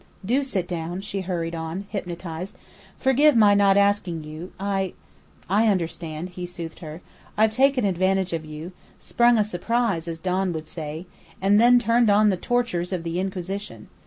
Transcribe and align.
"Do 0.25 0.41
sit 0.41 0.67
down," 0.67 1.01
she 1.01 1.21
hurried 1.21 1.53
on, 1.53 1.85
hypnotized. 1.89 2.57
"Forgive 2.97 3.35
my 3.35 3.53
not 3.53 3.77
asking 3.77 4.23
you. 4.23 4.51
I" 4.59 4.93
"I 5.47 5.67
understand," 5.67 6.29
he 6.29 6.47
soothed 6.47 6.79
her. 6.79 7.01
"I've 7.37 7.51
taken 7.53 7.85
advantage 7.85 8.33
of 8.33 8.43
you 8.43 8.71
sprung 8.97 9.37
a 9.37 9.43
surprise, 9.43 10.07
as 10.07 10.17
Don 10.17 10.53
would 10.53 10.65
say, 10.67 11.05
and 11.39 11.61
then 11.61 11.77
turned 11.77 12.09
on 12.09 12.29
the 12.29 12.35
tortures 12.37 12.91
of 12.91 13.03
the 13.03 13.19
Inquisition. 13.19 13.89